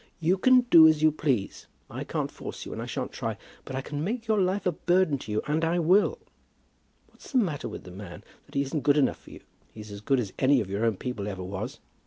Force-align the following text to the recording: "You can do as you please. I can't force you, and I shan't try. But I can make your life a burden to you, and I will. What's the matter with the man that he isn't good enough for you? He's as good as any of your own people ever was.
"You 0.19 0.35
can 0.39 0.61
do 0.61 0.87
as 0.87 1.03
you 1.03 1.11
please. 1.11 1.67
I 1.87 2.03
can't 2.03 2.31
force 2.31 2.65
you, 2.65 2.73
and 2.73 2.81
I 2.81 2.87
shan't 2.87 3.11
try. 3.11 3.37
But 3.65 3.75
I 3.75 3.81
can 3.81 4.03
make 4.03 4.25
your 4.27 4.41
life 4.41 4.65
a 4.65 4.71
burden 4.71 5.19
to 5.19 5.31
you, 5.31 5.43
and 5.45 5.63
I 5.63 5.77
will. 5.77 6.17
What's 7.09 7.31
the 7.31 7.37
matter 7.37 7.69
with 7.69 7.83
the 7.83 7.91
man 7.91 8.23
that 8.47 8.55
he 8.55 8.63
isn't 8.63 8.81
good 8.81 8.97
enough 8.97 9.19
for 9.19 9.29
you? 9.29 9.41
He's 9.71 9.91
as 9.91 10.01
good 10.01 10.19
as 10.19 10.33
any 10.39 10.59
of 10.59 10.71
your 10.71 10.85
own 10.85 10.97
people 10.97 11.27
ever 11.27 11.43
was. 11.43 11.79